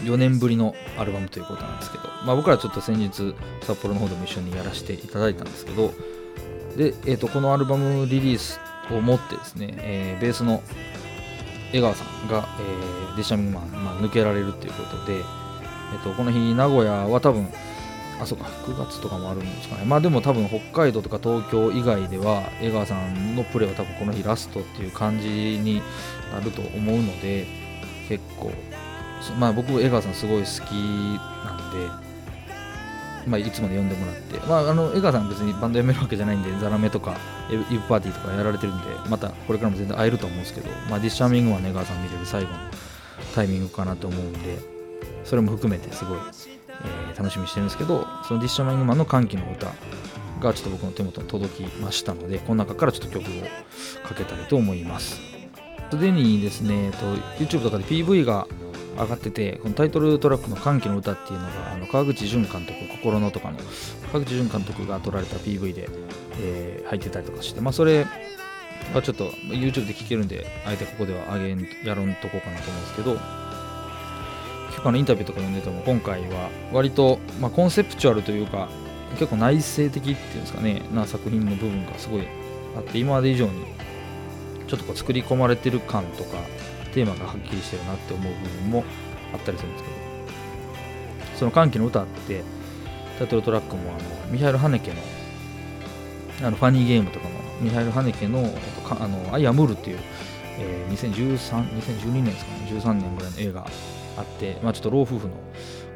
[0.04, 5.92] 4年ぶりのアルバムということなんですけど、まあ、僕らちょっと先日札幌の方でも一緒にやらせていただいたんですけど
[6.76, 8.60] で、えー、とこのアルバムリリース
[8.90, 10.62] をもってですね、えー、ベースの
[11.72, 17.48] 江川さんが、えー、デシャミングマン、まあ、抜けられるということで、えー、とこの日名古屋は多分
[18.20, 19.84] あそうか9月とかもあるんですかね。
[19.84, 25.82] まあでも多分北海道とか東京以外では江川さんのプレーは多分この日ラストっていう感じに
[26.32, 27.46] なると思うので
[28.08, 28.52] 結構
[29.38, 30.72] まあ、僕江川さんすごい好き
[31.44, 37.16] なんで、まあ、いつもで呼んでもらって、まあ、あの江川さん別にバンドやめるわけじゃないんでザラメとか
[37.50, 42.56] イブパーティーとかやられてるんでまたこれからも全然会えると思うんですけど、まあ、ディッシャーミングは江川さん見れる最後の
[43.34, 44.58] タイミングかなと思うんで
[45.24, 49.66] それも含めてすごい、えー、楽しみにしてるんですけどそのディッシャーミングマンの歓喜の歌
[50.40, 55.20] がちょっと僕の手元に届きましたのでこの中からちょっと曲をかけたいと思います。
[55.90, 56.98] すでにですね、えっと
[57.36, 58.46] YouTube とかで PV が
[58.96, 63.58] 上がっててこのタイトルトラックの「歓喜の歌」っていうのがあの川口淳監督心のとかの
[64.12, 65.88] 川口淳監督が撮られた PV で、
[66.40, 68.06] えー、入ってたりとかしてまあそれ
[68.94, 73.18] はちょっと YouTube で聴けるんであえてここではあげんやろんとこうかなと思うんですけど
[74.68, 78.68] 結構のインタビューとか読んでても今回は割と、まあ、コンセプチュアルというか
[79.18, 82.22] 結構内省的っていうんですかねな作品の部分がすごい
[82.76, 83.64] あって今まで以上に
[84.66, 86.38] ちょっとこう作り込まれてる感とか
[86.92, 88.84] テーマがはっきりしてるなって思う部分も
[89.32, 90.02] あったりするんですけど。
[91.42, 92.44] その歓喜の歌って
[93.18, 93.94] タイトルトラックもあ
[94.26, 94.96] のミハイル・ハネケの
[96.40, 98.48] あのファニーゲームとかのミハイル・ハネケの
[98.90, 99.98] あのアイ・アムールっていう、
[100.60, 103.66] えー、2013 2012年ですかね13年ぐらいの映画
[104.16, 105.34] あって、まあ、ちょっと老夫婦の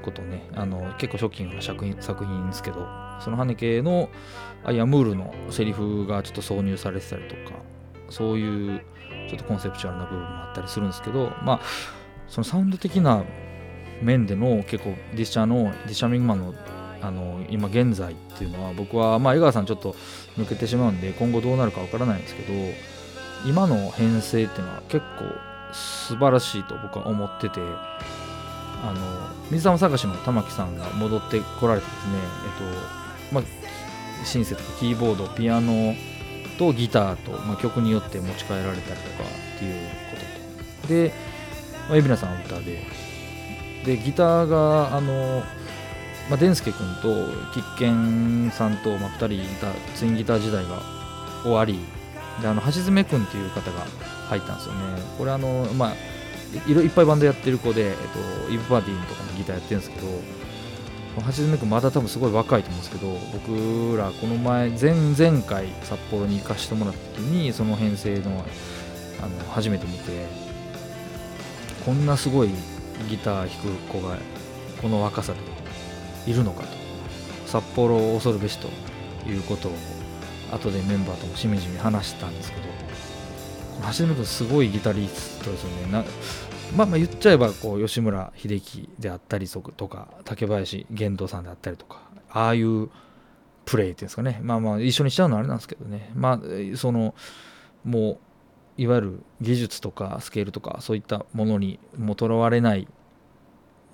[0.02, 2.86] ことねあの結構ショッキングな作品作品ですけど
[3.20, 4.08] そのハネケの
[4.64, 7.56] アイ・アムールのセリフがちょっと挿入されてたりとか
[8.10, 8.82] そういう
[9.28, 11.60] ちょっとコンセプチュアルな部分もあったりするんですけどまあ
[12.28, 13.24] そのサウンド的な
[14.02, 16.54] 面での結構ディッシャーのディッシャーミングマンの
[17.02, 19.94] あの今現在っていうのは僕はまあ江川さんちょっと
[20.38, 22.52] 抜けてしまうんで今後どうなるかわからないんですけど
[23.46, 25.24] 今の編成っていうのは結構
[25.72, 32.12] 素晴らしいと僕は思っててあの水玉探しの玉木さんが戻ってこられてですね
[33.30, 35.94] えっとまあシンセとかキーボードピアノ
[36.56, 40.16] とギターと、まあ、曲によって持ち帰られたりとかっていうこ
[40.82, 40.88] とと。
[40.88, 41.12] で、
[41.88, 42.82] まあ、海老名さんは歌で。
[43.84, 45.44] でギターがあの
[46.28, 50.82] まあ、デンスケ君とキッケンさんと、まあ、2人いたツインギター時代が
[51.42, 51.78] 終わり。
[52.42, 53.86] であの橋爪君っていう方が
[54.28, 54.80] 入ったんですよね。
[55.16, 55.92] これあのまあ
[56.68, 57.96] いいっぱいバンドやってる子で、えっ
[58.46, 60.06] と、イブ・パーティーとかのギターやってるんですけど
[61.24, 68.44] 橋爪君まだ多分すごい若いと思うんですけど僕らこの前前々回札幌に行かしてもらった時にその編成の
[69.22, 70.26] あの初めて見て
[71.84, 72.50] こんなすごい
[73.08, 74.18] ギター弾く子が
[74.82, 76.86] この若さでいるのかと。
[77.46, 78.68] 札幌を恐るべしと
[79.28, 79.72] いうことを
[80.52, 82.66] 後でメンバーともしみじみ話したんですけど
[83.98, 86.04] 橋本君すごいギタリストですよね。
[86.74, 92.90] まあまあ言っちゃえばこう吉村秀樹であったりとか竹林玄道さんであったりとかああいう
[93.64, 94.40] プレイっていうんですかね。
[94.42, 96.10] まあまあ一緒にしちゃうのはあれなんですけどね。
[96.14, 97.14] まあその
[97.84, 98.18] も
[98.78, 102.86] ういわゆる技術とかスケールとかそういったものにもとらわれない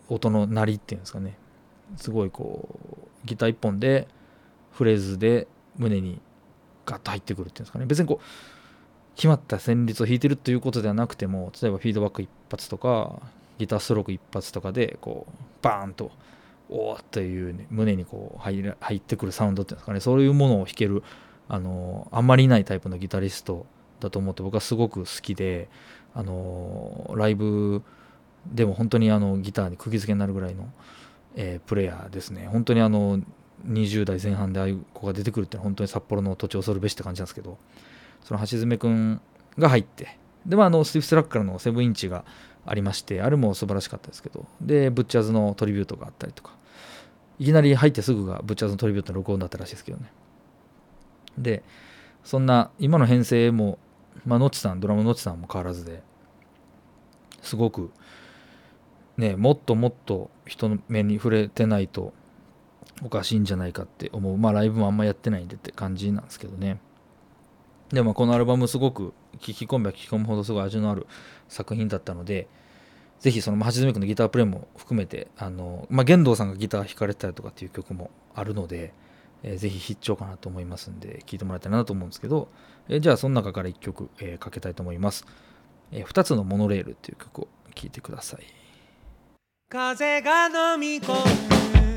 [0.08, 1.38] 音の鳴りっていうんですかね。
[1.96, 2.68] すごいこ
[3.24, 4.08] うギター1本で
[4.72, 5.46] フレーズで
[5.76, 6.20] 胸に
[6.84, 7.86] ガッと入ってくるっていうんですかね。
[7.86, 8.24] 別にこう
[9.14, 13.20] 決まった旋律を弾いてるということではなくても例えばフィードバック一発とか
[13.58, 15.32] ギターストローク一発とかでこう
[15.62, 16.10] バーンと
[16.70, 20.00] おおという、ね、胸にこう入入ってくるサウンドっていうんですかね。
[20.00, 21.02] そういうものを弾ける
[21.48, 23.66] あのあんまりいないタイプのギタリスト
[24.00, 25.68] だと思って僕はすごく好きで
[26.14, 27.82] あのライブ
[28.46, 30.70] でも本当にあのギターに釘付けになるぐらいの
[31.36, 32.48] えー、プレイヤーですね。
[32.50, 33.20] 本当にあの
[33.66, 37.58] 20代前半でああいう子が出てくるってのは本当に札幌の土地を恐るべしって感じなんですけど
[38.24, 39.20] その橋爪くん
[39.58, 42.24] が入ってでまああの Stiff Slack からのセブンインチが
[42.64, 46.52] ありましてあれも素晴らしかったですけどでブッチャーズのトリビュートがあったりとか
[47.38, 50.12] いきなり入ってすぐがブッチャーズのトリビュートの録音だったらしいですけどね。
[51.38, 51.62] で
[52.22, 53.78] そんな今の編成も
[54.24, 56.02] まあノッチさんドラムのノッチさんも変わらずで
[57.40, 57.90] すごく
[59.16, 62.12] ねもっともっと人の目に触れてないと
[63.02, 64.36] おかしいんじゃないかって思う。
[64.36, 66.78] まあライブもあんまやってないんでって感じなんですけどね。
[67.92, 71.06] でもこのアルバムすごく聴き込めば聴き込むほどすごい味のある
[71.48, 72.48] 作品だったので
[73.20, 78.92] ぜひその橋爪君のギタープレイも含めてあの、まあ、玄道さんがギター弾かれたりとかっていう曲もあるので、
[79.42, 82.48] えー、ぜひ必聴かなと思いますんで聴いてもらいたいなと思うんですけど、
[82.88, 85.24] えー、じゃあその中から1曲、えー、かけたいと思います、
[85.92, 88.42] えー、2つのモノレールっていう曲を聴いてください。
[89.68, 91.12] 風が飲み込
[91.88, 91.91] ん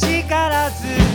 [0.00, 1.07] 力強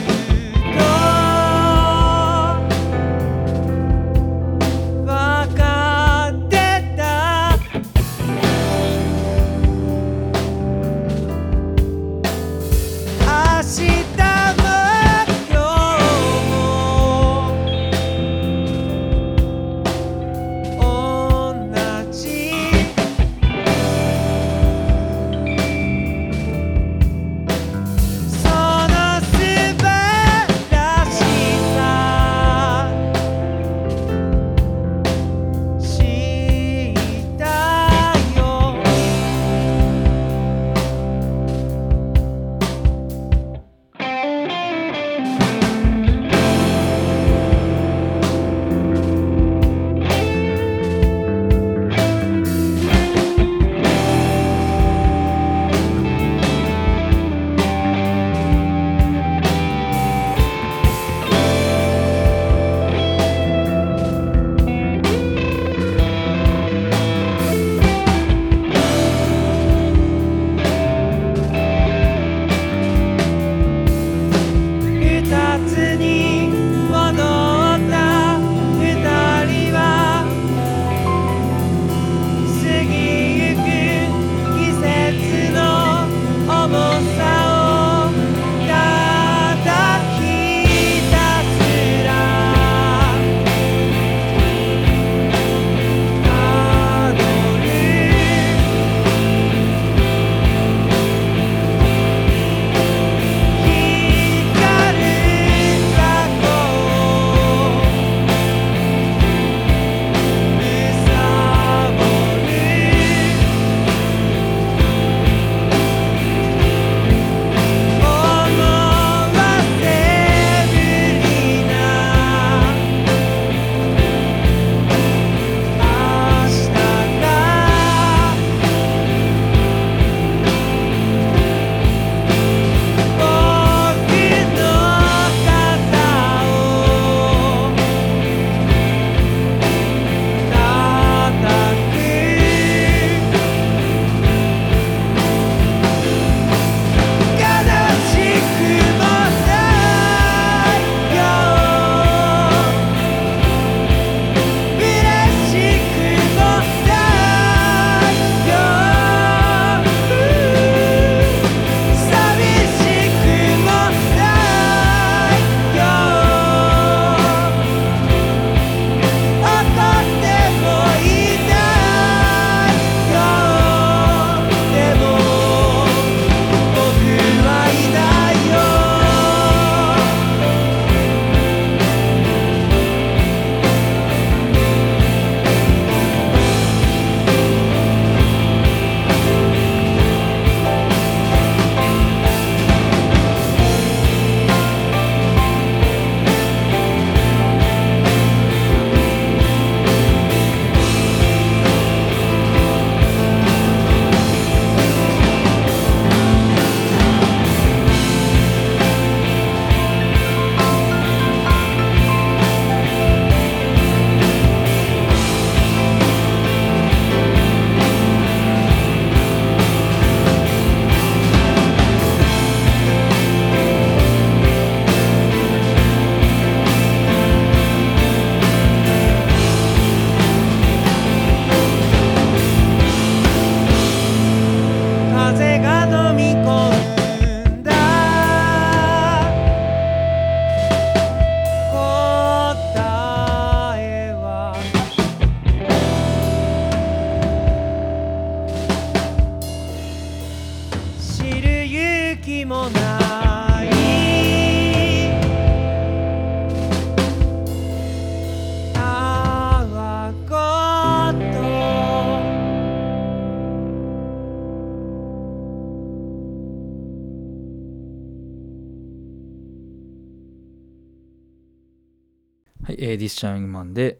[272.97, 273.99] ディスチャインマンで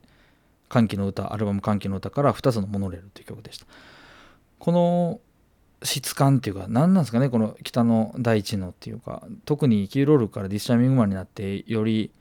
[0.69, 3.65] 歓喜の歌アルバム歓喜の歌から2つのモノレールという曲でした。
[4.59, 5.19] この
[5.83, 12.11] 質感っていうか何なんですかねこの北の大地のっていうか特にキーロールからディスチャイミングマンになってより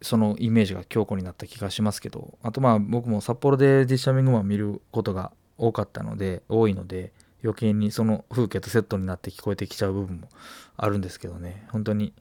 [0.00, 7.12] そのイメージが強固になった気がしますけどあとまあ僕も札幌でディスチャイミングマン見ることが多かったので多いので
[7.44, 10.28] 余計にその風景とセットになって聞こえてきちゃう部分も
[10.76, 11.66] あるんですけどね。
[11.70, 12.12] 本当に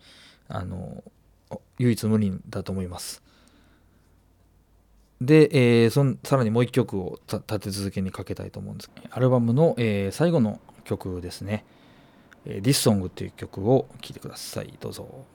[0.48, 1.04] あの
[1.78, 3.24] 唯一無二だと思います。
[5.22, 8.92] で、えー、そんさらにもう一曲を立て続けにかけたいと思うんです。
[9.12, 11.64] アルバムの、えー、最後の曲ですね
[12.46, 14.74] 「えー、This Song」っていう曲を聴いてください。
[14.80, 15.26] どうぞ。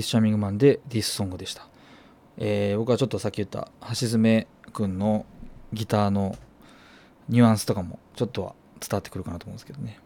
[0.00, 1.68] ィス・シャミングマンでディスソングでした。
[2.36, 5.26] えー、僕はちょっとさっき言った橋爪くんの
[5.72, 6.36] ギターの
[7.28, 9.98] ニュアンスとかもちょっとは伝わってくるかなと思うんですけどね。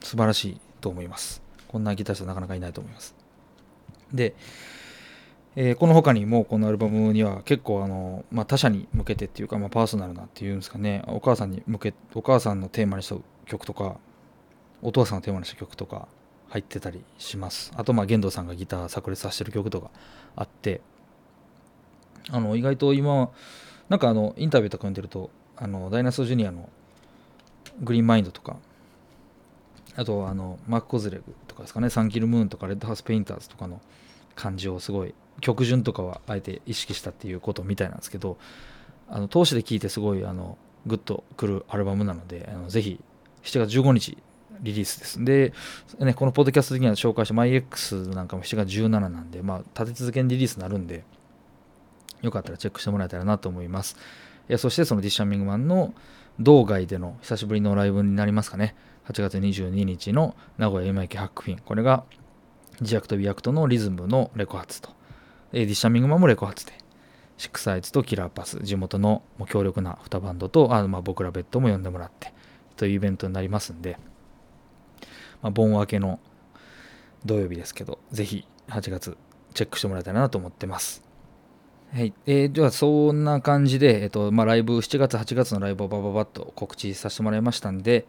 [0.00, 1.42] 素晴らしいと思います。
[1.68, 3.14] こんなギター人なかなかいないと思います。
[4.12, 4.34] で、
[5.56, 13.16] えー、この他にもこのアルバムには結構あの、まあ、他者に向けてっていうか、まあ、パーソナルなっていうんですかねお母さんに向けお母さんのテーマにした
[13.46, 13.96] 曲とか
[14.80, 16.08] お父さんのテーマにした曲とか
[16.50, 17.72] 入ってたりします。
[17.76, 19.90] あとまあ玄道さんがギター炸裂させてる曲とか
[20.36, 20.80] あって
[22.28, 23.30] あの意外と今
[23.88, 26.68] なんかあのインタビューとか読んでるとあのダイナソージュニアの
[27.82, 28.56] グリーンマインドとか
[29.96, 33.80] あとあのマック・コズレグとかですかねサンキル・ムーンとかレッドハウス・ペインターズとかの
[34.34, 38.38] 感じをすごい曲順とかはあえて意識したっていうことみたいなんですけど
[39.08, 43.00] あの通しで聴いてすごいあのグッとくるアルバムなのであのぜひ
[43.42, 44.18] 7月15日
[44.62, 45.24] リリースです。
[45.24, 45.52] で、
[45.98, 51.04] ね、このポッドキャスト的には紹介した MyX なんかも7月17なんで、まあ、立て続けにリリースになるんで、
[52.22, 53.96] よかったらチェックしてもらえたらなと思います。
[54.48, 55.94] えそしてそのディッシャミングマンの
[56.38, 58.74] 道外での久しぶりのライブになりますかね。
[59.08, 61.58] 8月22日の名古屋今池ハックフィン。
[61.58, 62.04] これが
[62.80, 64.90] 自役と美役とのリズムのレコ発と。
[65.52, 66.72] ディッシャミングマンもレコ発で。
[67.40, 72.34] シックサイズとキラーパス、地元の強力な2バンドと、あまあ、僕らベッドも呼んでもらって、
[72.76, 73.98] というイベントになりますんで、
[75.42, 76.20] まあ、盆明けの
[77.24, 79.16] 土曜日ですけど、ぜひ8月
[79.54, 81.02] チェックしてもらえたらなと思ってます。
[81.92, 82.12] はい。
[82.26, 88.06] えー、では、そんな感じで、えっ、ー、と、まあ、ライブ、7月、8月のライブをバババッと告知させてもらいましたんで、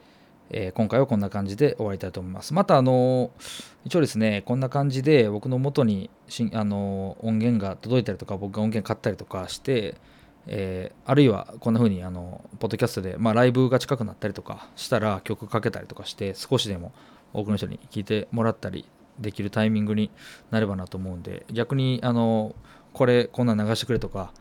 [0.52, 2.54] えー、今回はこんな感じで終わりたいと思います。
[2.54, 3.32] また、あの
[3.86, 9.96] 一応ですね、こんな感じで僕の元にしあの音源が届いたりとか、僕が音源買ったりとかして、
[10.48, 16.92] えー、あるいはこんな風にあのポッドキャストで、まあ、ライブが近くなったりとかしたら曲かけたりとかして少しでも
[17.34, 18.88] 多くの人に聞いてもらったり
[19.20, 20.12] できるタイミングに
[20.50, 22.56] なればなと思うんで逆にあの
[22.94, 24.34] これこんなん流してくれとか、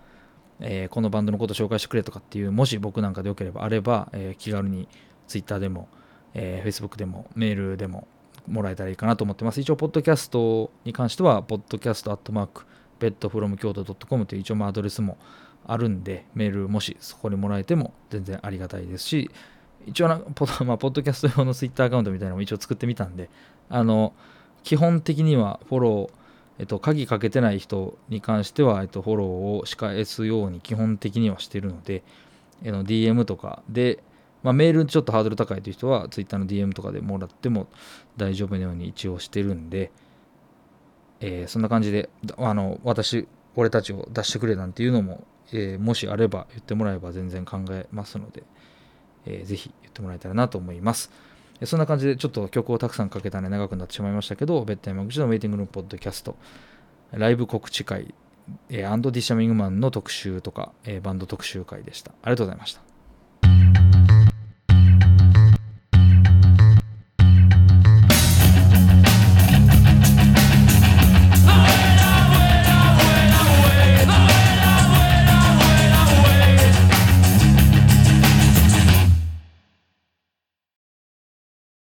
[0.60, 4.88] えー、このバンドのこと紹介してくれとかっていうもし僕なんかでよければあれば、えー、気軽に
[5.28, 5.88] Twitter でも、
[6.34, 8.08] えー、Facebook でもメールでも
[8.46, 9.60] もらえたらいいかなと思ってます。
[9.60, 12.64] 一応ポッドキャストに関してはポッドキャストアットマーク
[12.98, 15.18] ベッドフロム京都 .com という一応まあアドレスも
[15.66, 19.30] あるんで、メールもしそこにもらえても全然ありがたいですし、
[19.86, 23.30] 一応な、ポ まあ、ポッドキャスト用の Twitter アカウントみたいなのも一応作ってみたんで、
[23.68, 24.12] あの、
[24.62, 26.20] 基本的にはフォロー、
[26.58, 29.28] えっと、鍵かけてない人に関しては、えっと、フォロー
[29.60, 32.02] を仕返すように基本的にはしてるので、
[32.62, 34.02] えの DM とかで、
[34.42, 37.68] ま、メールちょっとハードル高いという人は Twitter の DM とかでもらっても
[38.18, 39.90] 大丈夫なように一応してるんで、
[41.20, 43.26] えー、そんな感じで、あの、私、
[43.56, 48.42] 俺たちを出してくれなんていうのもえー、もしあれば言ってもらえば全然考えますので、
[49.26, 51.10] えー、ぜひ言ってもらえたらなと思います。
[51.64, 56.36] そんな感じでちょっと曲をたくさんかけたね長くなってしまいましたけど、ベッタイム口のウェイティングルームポッドキャスト、
[57.12, 58.14] ライブ告知会、
[58.70, 62.12] えー、アンド・ディシャミングマンの特集とか、えー、バンド特集会でした。
[62.22, 62.89] ありがとうございました。